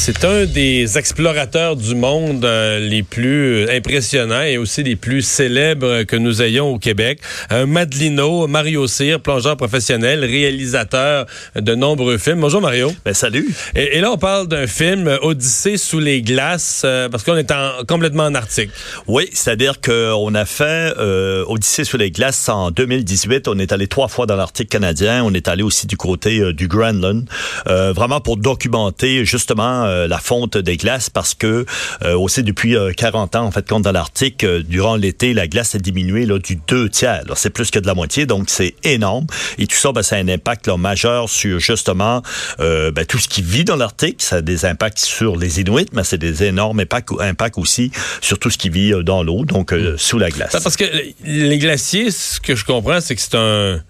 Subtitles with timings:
[0.00, 6.04] C'est un des explorateurs du monde euh, les plus impressionnants et aussi les plus célèbres
[6.04, 7.20] que nous ayons au Québec.
[7.50, 11.26] Un Madelino, Mario Cyr, plongeur professionnel, réalisateur
[11.56, 12.40] de nombreux films.
[12.40, 12.92] Bonjour Mario.
[13.04, 13.50] Ben salut.
[13.74, 17.50] Et, et là, on parle d'un film, Odyssée sous les glaces, euh, parce qu'on est
[17.50, 18.70] en, complètement en Arctique.
[19.08, 23.48] Oui, c'est-à-dire qu'on a fait euh, Odyssée sous les glaces en 2018.
[23.48, 25.22] On est allé trois fois dans l'Arctique canadien.
[25.24, 27.28] On est allé aussi du côté euh, du Groenland,
[27.66, 31.64] euh, vraiment pour documenter justement euh, la fonte des glaces parce que
[32.04, 35.78] euh, aussi depuis 40 ans, en fait, compte dans l'Arctique, durant l'été, la glace a
[35.78, 37.22] diminué là, du deux tiers.
[37.34, 39.26] C'est plus que de la moitié, donc c'est énorme.
[39.58, 42.22] Et tout ça, ben, ça a un impact là, majeur sur justement
[42.60, 44.22] euh, ben, tout ce qui vit dans l'Arctique.
[44.22, 48.38] Ça a des impacts sur les Inuits, mais c'est des énormes impacts, impacts aussi sur
[48.38, 50.52] tout ce qui vit dans l'eau, donc euh, sous la glace.
[50.52, 50.84] Parce que
[51.24, 53.80] les glaciers, ce que je comprends, c'est que c'est un...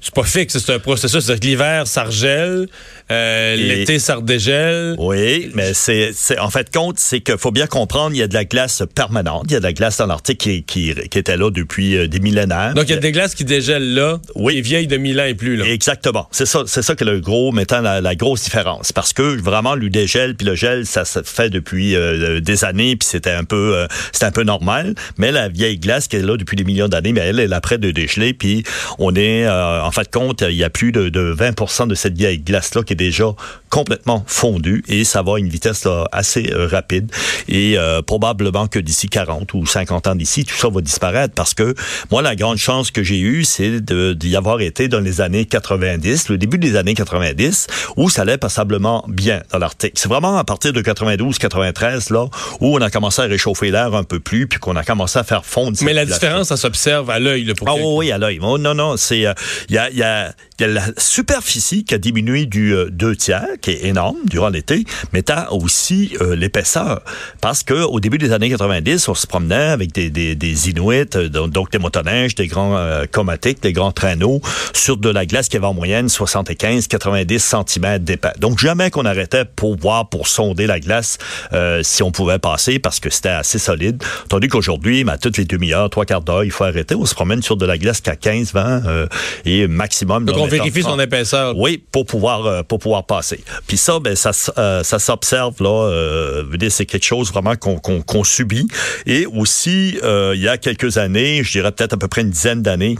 [0.00, 1.24] C'est pas fixe, c'est un processus.
[1.24, 2.68] C'est-à-dire que l'hiver, ça regèle,
[3.10, 4.94] euh, l'été, ça redégèle.
[4.98, 8.28] Oui, mais c'est, c'est en fait compte, c'est qu'il faut bien comprendre, il y a
[8.28, 9.46] de la glace permanente.
[9.48, 12.06] Il y a de la glace dans l'Arctique qui, qui, qui était là depuis euh,
[12.06, 12.74] des millénaires.
[12.74, 14.58] Donc il y a des glaces qui dégèlent là, Oui.
[14.58, 15.56] et vieilles de mille ans et plus.
[15.56, 15.64] Là.
[15.66, 16.28] Exactement.
[16.30, 18.92] C'est ça, c'est ça que le gros mettant la, la grosse différence.
[18.92, 22.94] Parce que vraiment le dégel puis le gel, ça se fait depuis euh, des années
[22.94, 24.94] puis c'était un peu, euh, c'était un peu normal.
[25.16, 27.60] Mais la vieille glace qui est là depuis des millions d'années, mais elle, elle est
[27.60, 28.62] près de dégeler puis
[29.00, 32.14] on est, euh, en fait compte, il y a plus de, de 20% de cette
[32.16, 33.24] vieille glace là qui est déjà
[33.70, 37.10] complètement fondue et ça va à une vitesse là, assez euh, rapide
[37.48, 41.54] et euh, probablement que d'ici 40 ou 50 ans d'ici, tout ça va disparaître parce
[41.54, 41.74] que
[42.10, 46.28] moi la grande chance que j'ai eue, c'est d'y avoir été dans les années 90,
[46.28, 47.66] le début des années 90
[47.96, 49.94] où ça allait passablement bien dans l'Arctique.
[49.94, 52.26] C'est vraiment à partir de 92 93 là
[52.60, 55.24] où on a commencé à réchauffer l'air un peu plus puis qu'on a commencé à
[55.24, 56.28] faire fondre Mais la glace-là.
[56.28, 57.50] différence, ça s'observe à l'œil.
[57.66, 58.38] Ah oui, à l'œil.
[58.42, 59.32] Oh, non, non, c'est euh,
[59.78, 60.34] y, a, il y, a, il y a
[60.64, 65.22] la superficie qui a diminué du euh, deux tiers, qui est énorme durant l'été, mais
[65.22, 67.02] t'as aussi euh, l'épaisseur.
[67.40, 71.16] Parce que au début des années 90, on se promenait avec des, des, des Inuits,
[71.16, 74.40] euh, donc donc des motoneiges, des grands euh, comatiques, des grands traîneaux,
[74.72, 78.32] sur de la glace qui avait en moyenne 75-90 cm d'épais.
[78.38, 81.18] Donc jamais qu'on arrêtait pour voir, pour sonder la glace
[81.52, 84.02] euh, si on pouvait passer, parce que c'était assez solide.
[84.28, 86.94] Tandis qu'aujourd'hui, ben, toutes les demi-heures, trois quarts d'heure, il faut arrêter.
[86.94, 89.06] On se promène sur de la glace qu'à 15, 20 euh,
[89.44, 90.24] et maximum.
[90.24, 91.00] Donc vérifie son 30.
[91.00, 91.56] épaisseur.
[91.56, 93.40] Oui, pour pouvoir euh, pour pouvoir passer.
[93.66, 95.88] Puis ça, ben ça, euh, ça s'observe là.
[95.88, 98.68] Euh, c'est quelque chose vraiment qu'on qu'on qu'on subit.
[99.06, 102.30] Et aussi, euh, il y a quelques années, je dirais peut-être à peu près une
[102.30, 102.96] dizaine d'années.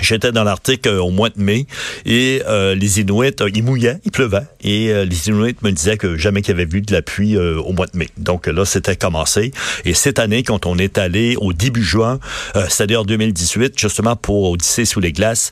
[0.00, 1.66] J'étais dans l'Arctique euh, au mois de mai
[2.04, 5.96] et euh, les Inuits, euh, il mouillait, il pleuvait et euh, les Inuits me disaient
[5.96, 8.08] que jamais qu'ils avaient vu de la pluie au mois de mai.
[8.16, 9.52] Donc là, c'était commencé.
[9.84, 12.18] Et cette année, quand on est allé au début juin,
[12.54, 15.50] c'est-à-dire 2018, justement pour Odyssée sous les glaces,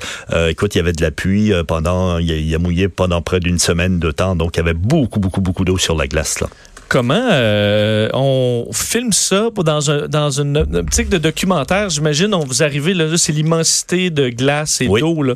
[0.48, 3.40] écoute, il y avait de la pluie pendant, il a, il a mouillé pendant près
[3.40, 4.36] d'une semaine de temps.
[4.36, 6.48] Donc il y avait beaucoup, beaucoup, beaucoup d'eau sur la glace là.
[6.92, 11.88] Comment euh, on filme ça pour dans, un, dans une optique de documentaire?
[11.88, 15.00] J'imagine, on vous arrivez, là, c'est l'immensité de glace et Oui.
[15.00, 15.22] d'eau.
[15.22, 15.34] là.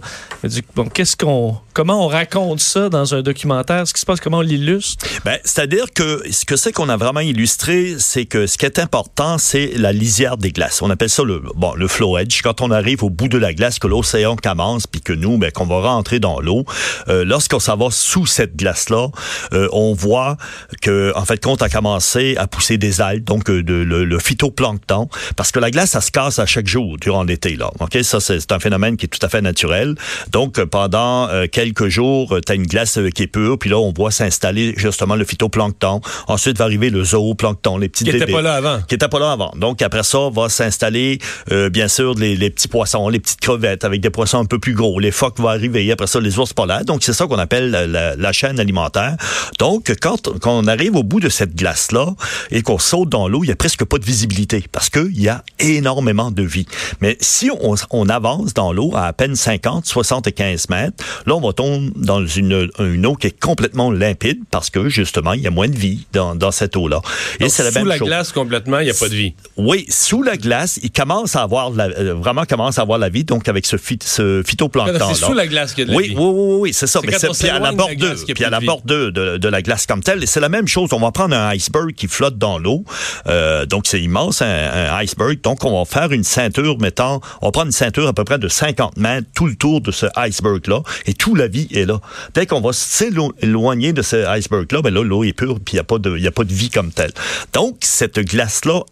[0.75, 3.89] Bon, qu'est-ce qu'on, comment on raconte ça dans un documentaire?
[3.89, 5.07] Ce qui se passe, comment on l'illustre?
[5.25, 8.79] Ben, c'est-à-dire que ce que c'est qu'on a vraiment illustré, c'est que ce qui est
[8.79, 10.83] important, c'est la lisière des glaces.
[10.83, 12.43] On appelle ça le bon le flow edge.
[12.43, 15.51] Quand on arrive au bout de la glace, que l'océan commence, puis que nous, ben,
[15.51, 16.67] qu'on va rentrer dans l'eau,
[17.09, 19.09] euh, lorsqu'on s'en va sous cette glace-là,
[19.55, 20.37] euh, on voit
[20.83, 24.19] que en fait, quand a commencé à pousser des algues, donc euh, de, le, le
[24.19, 27.55] phytoplancton, parce que la glace, ça se casse à chaque jour durant l'été.
[27.55, 29.95] Là, ok, ça c'est un phénomène qui est tout à fait naturel.
[30.33, 33.71] Donc euh, pendant euh, quelques jours, tu as une glace euh, qui est pure, puis
[33.71, 36.01] là on voit s'installer justement le phytoplancton.
[36.27, 38.81] Ensuite va arriver le zooplancton, les petits Qui bébés pas là avant.
[38.89, 39.53] qui était pas là avant.
[39.57, 41.21] Donc après ça va s'installer
[41.53, 44.59] euh, bien sûr les, les petits poissons, les petites crevettes avec des poissons un peu
[44.59, 44.99] plus gros.
[44.99, 46.85] Les phoques vont arriver après ça les ours polaires.
[46.85, 49.17] Donc c'est ça qu'on appelle la, la- la chaîne alimentaire.
[49.61, 52.15] Donc quand, quand on arrive au bout de cette glace là
[52.51, 55.21] et qu'on saute dans l'eau, il y a presque pas de visibilité parce que il
[55.23, 56.67] y a énormément de vie.
[57.01, 61.41] Mais si on, on avance dans l'eau à à peine 50, 75 mètres, là on
[61.41, 65.47] va tomber dans une, une eau qui est complètement limpide parce que justement il y
[65.47, 67.01] a moins de vie dans, dans cette eau là.
[67.41, 68.09] Et c'est la sous même la chose.
[68.09, 69.35] glace complètement, il n'y a pas de vie.
[69.57, 73.09] Oui, sous la glace, il commence à avoir la, euh, vraiment commence à avoir la
[73.09, 75.15] vie, donc avec ce, phy- ce phytoplancton.
[75.15, 76.15] C'est sous la glace qu'il y a de la oui, vie.
[76.17, 77.01] oui, oui, oui, oui, c'est ça.
[77.03, 79.63] Mais puis à la la bordure, qu'il puis à la de bordure de, de la
[79.63, 80.23] glace comme telle.
[80.23, 80.91] Et c'est la même chose.
[80.93, 82.85] On va prendre un iceberg qui flotte dans l'eau.
[83.27, 85.41] Euh, donc, c'est immense, un, un, iceberg.
[85.41, 88.39] Donc, on va faire une ceinture, mettant, on va prendre une ceinture à peu près
[88.39, 90.83] de 50 mètres tout le tour de ce iceberg-là.
[91.07, 92.01] Et toute la vie est là.
[92.35, 95.81] Dès qu'on va s'éloigner de ce iceberg-là, ben là, l'eau est pure, puis il n'y
[95.81, 97.13] a, pas de, y a pas de vie comme telle.
[97.55, 98.83] Donc, cette glace-là,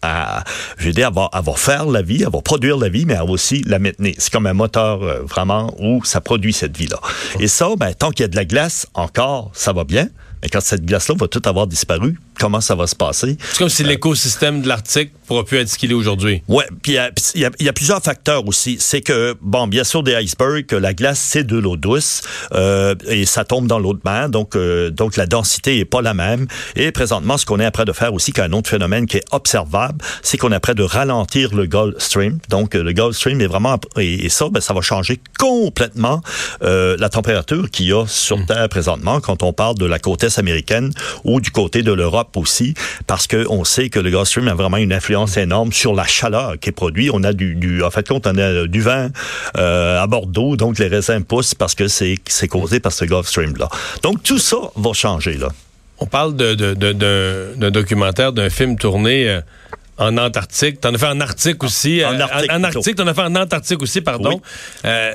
[0.79, 3.05] je veux dire, elle va, elle va faire la vie, elle va produire la vie,
[3.05, 4.15] mais elle va aussi la maintenir.
[4.17, 6.97] C'est comme un moteur, euh, vraiment, où ça produit cette vie-là.
[7.39, 10.07] Et ça, ben, tant qu'il y a de la glace, encore, ça va bien.
[10.45, 13.35] Mais quand cette glace-là va tout avoir disparu, comment ça va se passer?
[13.49, 16.41] C'est comme si Euh, l'écosystème de l'Arctique pourra plus être ce qu'il est aujourd'hui.
[16.47, 18.77] Ouais, puis il y a- puis il y, a- il y a plusieurs facteurs aussi.
[18.79, 22.21] C'est que, bon, bien sûr, des icebergs, la glace, c'est de l'eau douce
[22.53, 26.01] euh, et ça tombe dans l'eau de mer, donc, euh, donc la densité est pas
[26.01, 26.47] la même.
[26.75, 29.97] Et présentement, ce qu'on est après de faire aussi, qu'un autre phénomène qui est observable,
[30.21, 32.39] c'est qu'on est après de ralentir le Gulf Stream.
[32.49, 33.77] Donc, euh, le Gulf Stream est vraiment...
[33.97, 36.21] Et, et ça, ben, ça va changer complètement
[36.63, 40.23] euh, la température qu'il y a sur Terre présentement quand on parle de la côte
[40.23, 40.91] est américaine
[41.23, 42.73] ou du côté de l'Europe aussi,
[43.07, 46.05] parce que on sait que le Gulf Stream a vraiment une influence énorme sur la
[46.05, 47.11] chaleur qui est produite.
[47.13, 49.09] On a du, du en fait, compte, on a du vin
[49.57, 53.27] euh, à Bordeaux, donc les raisins poussent parce que c'est c'est causé par ce Gulf
[53.27, 53.69] Stream là.
[54.03, 55.47] Donc tout ça va changer là.
[55.99, 59.41] On parle de, de- de- d'un, d'un documentaire, d'un film tourné euh,
[59.97, 60.81] en Antarctique.
[60.81, 62.03] T'en as fait en Arctique aussi.
[62.03, 62.63] En euh, Arctique, en.
[62.63, 64.31] Arctique, t'en as fait en Antarctique aussi, pardon.
[64.33, 64.41] Oui.
[64.85, 65.13] Euh,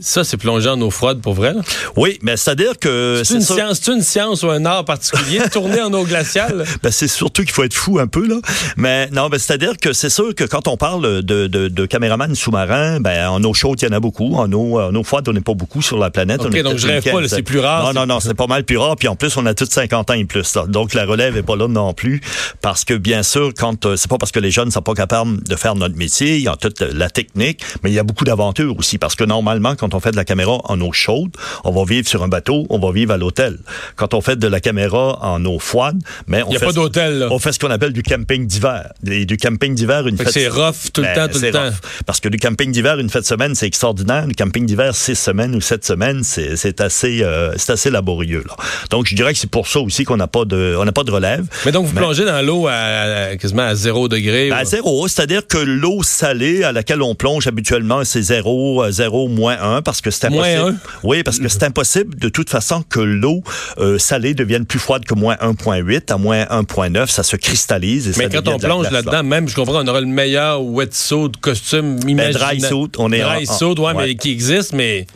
[0.00, 1.52] ça, c'est plongé en eau froide pour vrai.
[1.52, 1.62] là?
[1.96, 5.40] Oui, mais c'est-à-dire que C'est une, ça- science, c'est une science ou un art particulier,
[5.52, 6.64] tourner en eau glaciale?
[6.82, 8.36] Ben, c'est surtout qu'il faut être fou un peu, là.
[8.76, 12.34] Mais non, ben, c'est-à-dire que c'est sûr que quand on parle de, de, de caméramans
[12.34, 14.36] sous-marins, ben, en eau chaude, il y en a beaucoup.
[14.36, 16.40] En eau, en eau froide, on n'est pas beaucoup sur la planète.
[16.40, 18.64] Ok, On donc je rêve pas, c'est plus rare, Non, non, non, c'est pas mal
[18.64, 18.94] plus rare.
[18.96, 20.54] Puis en plus, on a tous 50 ans et plus.
[20.54, 20.66] là.
[20.68, 22.20] Donc la relève est pas là non plus.
[22.62, 24.94] Parce que bien sûr, quand euh, c'est pas parce que les jeunes ne sont pas
[24.94, 28.04] capables de faire notre métier, il y a toute la technique, mais il y a
[28.04, 28.96] beaucoup d'aventures aussi.
[28.98, 31.30] Parce que normalement, quand on fait de la caméra en eau chaude,
[31.64, 33.58] on va vivre sur un bateau, on va vivre à l'hôtel.
[33.96, 36.72] Quand on fait de la caméra en eau froide, mais on y a fait pas
[36.72, 38.92] d'hôtel, on fait ce qu'on appelle du camping d'hiver.
[39.06, 40.32] Et du camping d'hiver, une Fait fête.
[40.34, 41.70] c'est rough tout le Ben, temps, tout le temps.
[42.06, 44.26] Parce que du camping d'hiver, une fête de semaine, c'est extraordinaire.
[44.26, 48.44] Du camping d'hiver, six semaines ou sept semaines, c'est assez, euh, c'est assez laborieux.
[48.46, 48.54] Là.
[48.90, 51.04] Donc, je dirais que c'est pour ça aussi qu'on n'a pas de, on n'a pas
[51.04, 51.46] de relève.
[51.64, 54.50] Mais donc, vous Mais- plongez dans l'eau à, à- quasiment à zéro degré.
[54.50, 58.90] Ben, à zéro, c'est-à-dire que l'eau salée à laquelle on plonge habituellement, c'est zéro, euh,
[58.90, 60.78] zéro, moins un, parce que c'est Moins impossible.
[60.84, 60.98] un?
[61.04, 63.42] Oui, parce que c'est impossible de toute façon que l'eau
[63.78, 66.12] euh, salée devienne plus froide que moins 1.8.
[66.12, 69.54] À moins 1.9, ça se cristallise et Mais ça quand on plonge là-dedans, même, je
[69.54, 72.48] comprends, on aura le meilleur wetsuit, costume, Ben, imaginaire.
[72.48, 75.06] dry suit, on est en- Dry en- suit, ouais, mais qui existe, mais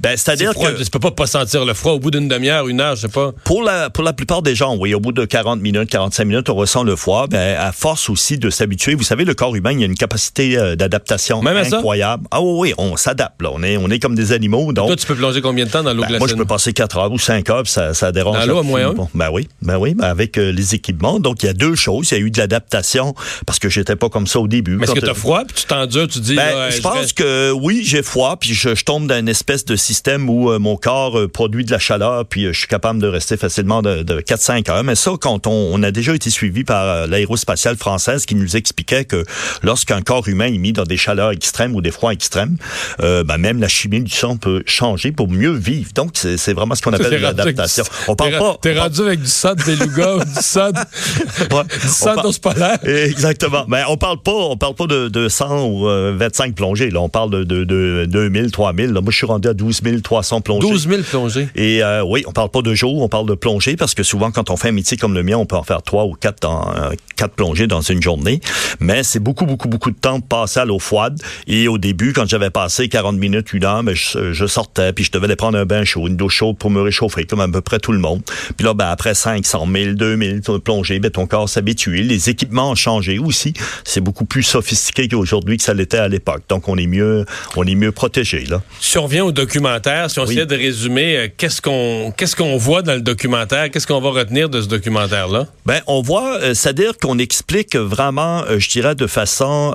[0.00, 2.68] Ben, c'est c'est-à-dire que Tu peux pas pas sentir le froid au bout d'une demi-heure,
[2.68, 3.32] une heure, je sais pas.
[3.44, 6.50] Pour la, pour la plupart des gens, oui, au bout de 40 minutes, 45 minutes,
[6.50, 7.26] on ressent le froid.
[7.26, 9.94] Ben, à force aussi de s'habituer, vous savez, le corps humain, il y a une
[9.94, 12.24] capacité euh, d'adaptation incroyable.
[12.30, 13.40] Ah oui, oui, on s'adapte.
[13.42, 13.50] Là.
[13.52, 14.70] On est, on est comme des animaux.
[14.74, 16.18] Donc, Toi, tu peux plonger combien de temps dans l'eau ben, glaciale?
[16.18, 18.36] moi, je peux passer 4 heures ou 5 heures, puis ça, ça dérange.
[18.38, 19.10] Dans l'eau à absolument pas.
[19.14, 21.20] Ben oui, ben oui, ben avec euh, les équipements.
[21.20, 22.10] Donc, il y a deux choses.
[22.10, 23.14] Il y a eu de l'adaptation
[23.46, 24.76] parce que j'étais pas comme ça au début.
[24.76, 26.36] Mais est-ce que t'as euh, froid, puis tu t'endures, tu dis...
[26.36, 29.28] ben, je je pense vais- que oui, j'ai froid, puis je, je tombe dans une
[29.30, 32.68] espèce de système où euh, mon corps euh, produit de la chaleur, puis je suis
[32.68, 34.84] capable de rester facilement de, de 4-5 heures.
[34.84, 39.06] Mais ça, quand on, on a déjà été suivi par l'aérospatiale française qui nous expliquait
[39.06, 39.24] que
[39.62, 42.58] lorsqu'un corps humain est mis dans des chaleurs extrêmes ou des froids extrêmes,
[42.98, 45.90] ben, même la chimie du sang peut changer pour mieux vivre.
[45.94, 47.84] Donc, c'est vraiment ce qu'on appelle l'adaptation.
[48.08, 48.56] On parle pas...
[48.62, 51.62] T'es rendu avec du sang de beluga, ou du sang de, Ouais.
[51.82, 52.78] du sang polaire.
[52.84, 53.64] Exactement.
[53.68, 56.90] Mais on parle pas, on parle pas de, de 100 ou euh, 25 plongées.
[56.90, 58.92] Là, on parle de, de, de 2000, 3000.
[58.92, 60.68] Là, moi, je suis rendu à 12 300 plongées.
[60.68, 61.48] 12 000 plongées.
[61.54, 64.30] Et euh, oui, on parle pas de jours, on parle de plongées parce que souvent
[64.30, 66.40] quand on fait un métier comme le mien, on peut en faire trois ou quatre
[66.42, 68.40] dans euh, quatre plongées dans une journée.
[68.80, 71.20] Mais c'est beaucoup, beaucoup, beaucoup de temps passé à l'eau froide.
[71.46, 75.04] Et au début, quand j'avais passé 40 minutes, une heure, ben, je, je sortais puis
[75.04, 77.48] je devais aller prendre un bain chaud, une douche chaude pour me réchauffer, comme à
[77.48, 78.22] peu près tout le monde.
[78.56, 81.96] Puis là, ben, après 500 000, 2000 plongées, ben, ton corps s'habitue.
[81.96, 83.52] Les équipements ont changé aussi.
[83.84, 86.42] C'est beaucoup plus sophistiqué qu'aujourd'hui que ça l'était à l'époque.
[86.48, 87.24] Donc on est mieux,
[87.56, 88.62] on est mieux protégé là.
[88.80, 90.30] Si on revient au documentaire, si on Oui.
[90.32, 93.70] essayait de résumer, euh, qu'est-ce qu'on qu'est-ce qu'on voit dans le documentaire?
[93.70, 95.46] Qu'est-ce qu'on va retenir de ce documentaire-là?
[95.66, 99.74] Ben, on voit, euh, c'est-à-dire qu'on explique vraiment, euh, je dirais, de façon,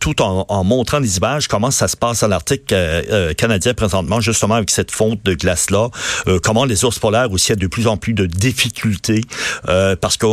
[0.00, 2.72] tout en, en montrant des images, comment ça se passe à l'Arctique
[3.28, 5.88] euh, canadien présentement, justement avec cette fonte de glace-là,
[6.26, 9.20] euh, comment les ours polaires aussi ont de plus en plus de difficultés,
[9.68, 10.28] euh, parce qu'un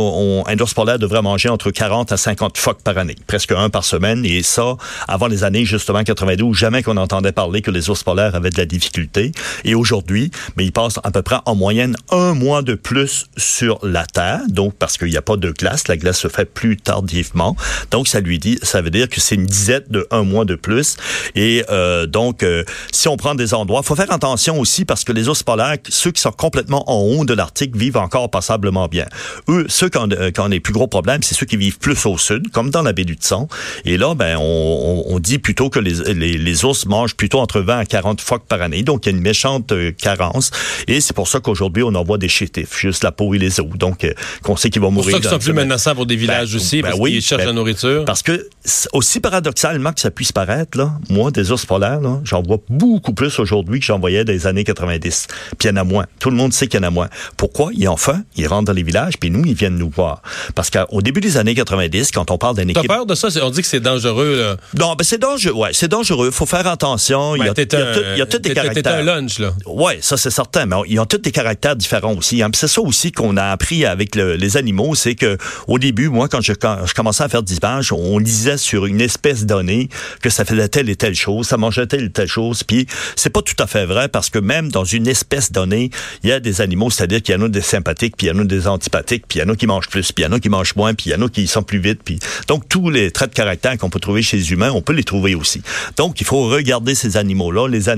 [0.60, 4.24] ours polaire devrait manger entre 40 à 50 phoques par année, presque un par semaine,
[4.24, 4.76] et ça,
[5.08, 8.58] avant les années justement 92, jamais qu'on entendait parler que les ours polaires avaient de
[8.58, 9.32] la difficulté,
[9.64, 13.78] et aujourd'hui, mais ils passent à peu près en moyenne un mois de plus sur
[13.82, 16.76] la Terre, donc parce qu'il n'y a pas de glace, la glace se fait plus
[16.76, 17.56] tardivement,
[17.90, 20.54] donc ça lui dit, ça veut dire que c'est une disette de un mois de
[20.54, 20.96] plus,
[21.34, 25.12] et euh, donc euh, si on prend des endroits, faut faire attention aussi parce que
[25.12, 29.06] les ours polaires, ceux qui sont complètement en haut de l'Arctique vivent encore passablement bien.
[29.48, 31.78] Eux, ceux qui ont, euh, qui ont les plus gros problèmes, c'est ceux qui vivent
[31.78, 33.48] plus au sud, comme dans la baie du Tson.
[33.84, 37.78] Et là, ben, on, dit plutôt que les, les, les, ours mangent plutôt entre 20
[37.78, 38.82] à 40 phoques par année.
[38.82, 40.50] Donc, il y a une méchante euh, carence.
[40.88, 43.66] Et c'est pour ça qu'aujourd'hui, on envoie des chétifs, juste la peau et les os.
[43.76, 44.12] Donc, euh,
[44.42, 45.16] qu'on sait qu'ils vont mourir.
[45.16, 47.12] C'est pour ça qu'ils sont plus menaçants pour des villages Ben, aussi, ben parce oui,
[47.12, 48.04] qu'ils cherchent ben, la nourriture.
[48.04, 48.46] Parce que,
[48.92, 53.38] aussi paradoxalement que ça puisse paraître, là, moi, des ours polaires, j'en vois beaucoup plus
[53.38, 55.26] aujourd'hui que j'en voyais dans les années 90.
[55.58, 56.06] Puis il y en a moins.
[56.20, 57.08] Tout le monde sait qu'il y en a moins.
[57.36, 57.70] Pourquoi?
[57.74, 60.22] Ils ont faim, ils rentrent dans les villages, puis nous, ils viennent nous voir.
[60.54, 62.90] Parce qu'au début des années 90, quand on parle d'une T'as équipe...
[62.90, 63.28] peur de ça?
[63.42, 64.56] On dit que c'est dangereux, là.
[64.78, 65.54] Non, ben c'est dangereux.
[65.54, 66.30] Ouais, c'est dangereux.
[66.30, 67.36] Faut faire attention.
[67.36, 68.94] il y a, Ben, il y a un- tout- il y a tous des caractères.
[68.94, 69.52] un lunch, là.
[69.66, 72.42] Ouais, ça c'est certain, mais ils ont tous des caractères différents aussi.
[72.42, 72.50] hein.
[72.54, 76.28] C'est ça aussi qu'on a appris avec le- les animaux, c'est que au début, moi,
[76.28, 79.88] quand je, quand je commençais à faire des images, on lisait sur une espèce donnée
[80.22, 82.62] que ça faisait telle et telle chose, ça mangeait telle et telle chose.
[82.66, 85.90] Puis c'est pas tout à fait vrai parce que même dans une espèce donnée,
[86.22, 88.32] il y a des animaux, c'est-à-dire qu'il y en a des sympathiques, puis il y
[88.32, 90.30] en a des antipathiques, puis il y en a qui mangent plus, puis il y
[90.30, 92.00] en a qui mangent moins, puis il y en a qui sont plus vite.
[92.04, 92.18] Puis
[92.48, 95.04] donc tous les traits de caractère qu'on peut trouver chez les humains, on peut les
[95.04, 95.62] trouver aussi.
[95.96, 97.88] Donc il faut regarder ces animaux-là, les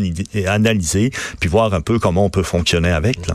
[0.46, 1.10] analyser,
[1.40, 3.26] puis voir un peu comment on peut fonctionner avec.
[3.26, 3.34] Là.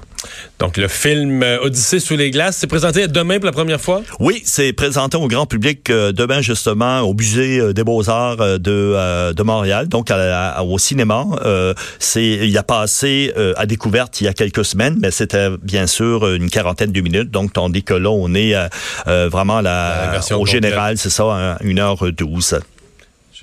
[0.60, 4.02] Donc, le film euh, Odyssée sous les glaces, c'est présenté demain pour la première fois?
[4.20, 8.58] Oui, c'est présenté au grand public euh, demain justement au musée euh, des Beaux-Arts euh,
[8.58, 11.23] de, euh, de Montréal, donc à- à- au cinéma.
[11.46, 15.50] Euh, c'est il a passé euh, à découverte il y a quelques semaines, mais c'était
[15.62, 17.32] bien sûr une quarantaine de minutes.
[17.32, 18.68] Donc tandis que là on est euh,
[19.08, 22.60] euh, vraiment La au général, c'est ça, hein, 1h12.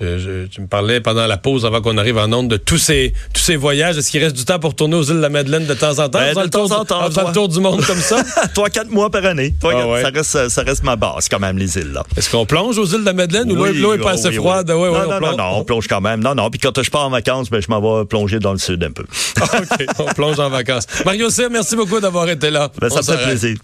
[0.01, 2.77] Je- je- tu me parlais pendant la pause, avant qu'on arrive en onde, de tous
[2.79, 3.97] ces, tous ces voyages.
[3.97, 6.09] Est-ce qu'il reste du temps pour tourner aux îles de la Madeleine de temps en
[6.09, 6.19] temps?
[6.19, 7.29] Ben, En de le tour temps en du- temps, en faisant toi.
[7.29, 8.23] le tour du monde comme ça?
[8.53, 9.53] Trois, quatre mois par année.
[9.63, 10.01] Ah ouais.
[10.01, 11.91] ça, reste, ça reste ma base quand même, les îles.
[11.93, 12.03] là.
[12.17, 14.19] Est-ce qu'on plonge aux îles de la Madeleine ou l'eau Oui, l'eau est pas oui,
[14.19, 14.69] assez oui, froide?
[14.69, 14.75] oui.
[14.81, 15.31] Ouais, ouais, non, on non, plonge.
[15.31, 16.21] non, non, on plonge quand même.
[16.23, 16.49] Non, non.
[16.49, 18.91] Puis quand je pars en vacances, ben, je m'en vais plonger dans le sud un
[18.91, 19.03] peu.
[19.41, 20.87] OK, on plonge en vacances.
[21.05, 22.69] Mario Cyr, merci beaucoup d'avoir été là.
[22.79, 23.57] Ben, ça me fait plaisir.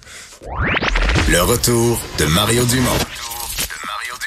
[1.29, 2.89] Le retour de Mario Dumont.